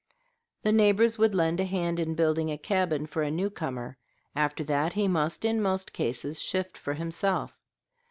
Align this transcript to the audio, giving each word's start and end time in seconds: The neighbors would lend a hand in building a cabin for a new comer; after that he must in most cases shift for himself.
The 0.63 0.71
neighbors 0.71 1.19
would 1.19 1.35
lend 1.35 1.59
a 1.59 1.63
hand 1.63 1.99
in 1.99 2.15
building 2.15 2.49
a 2.49 2.57
cabin 2.57 3.05
for 3.05 3.21
a 3.21 3.29
new 3.29 3.51
comer; 3.51 3.99
after 4.35 4.63
that 4.63 4.93
he 4.93 5.07
must 5.07 5.45
in 5.45 5.61
most 5.61 5.93
cases 5.93 6.41
shift 6.41 6.75
for 6.75 6.95
himself. 6.95 7.55